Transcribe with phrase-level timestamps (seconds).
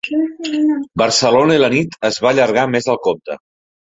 [1.01, 3.37] Barcelona i la nit es va allargar més del compte.